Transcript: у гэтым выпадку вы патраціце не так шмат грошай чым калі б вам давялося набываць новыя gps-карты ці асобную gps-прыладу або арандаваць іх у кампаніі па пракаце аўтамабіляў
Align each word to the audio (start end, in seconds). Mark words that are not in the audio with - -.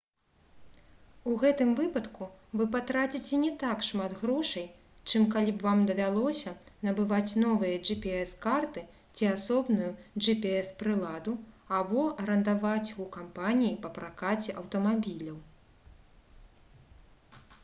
у 1.31 1.33
гэтым 1.41 1.71
выпадку 1.79 2.27
вы 2.59 2.65
патраціце 2.75 3.37
не 3.41 3.49
так 3.63 3.83
шмат 3.87 4.13
грошай 4.21 4.63
чым 5.09 5.27
калі 5.35 5.51
б 5.57 5.65
вам 5.67 5.83
давялося 5.91 6.53
набываць 6.87 7.35
новыя 7.43 7.75
gps-карты 7.89 8.83
ці 9.15 9.29
асобную 9.33 9.91
gps-прыладу 10.27 11.33
або 11.81 12.05
арандаваць 12.27 12.87
іх 12.93 13.03
у 13.09 13.09
кампаніі 13.19 13.75
па 13.83 13.95
пракаце 13.99 14.57
аўтамабіляў 14.63 15.37